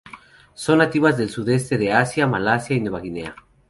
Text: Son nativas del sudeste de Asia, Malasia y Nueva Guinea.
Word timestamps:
Son 0.55 0.77
nativas 0.79 1.15
del 1.15 1.29
sudeste 1.29 1.77
de 1.77 1.93
Asia, 1.93 2.25
Malasia 2.25 2.75
y 2.75 2.79
Nueva 2.81 3.01
Guinea. 3.01 3.35